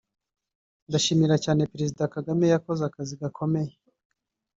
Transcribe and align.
ndashimira 0.87 1.35
cyane 1.45 1.69
Perezida 1.71 2.11
Kagame 2.13 2.45
yakoze 2.53 2.81
akazi 2.85 3.13
gakomeye 3.21 3.73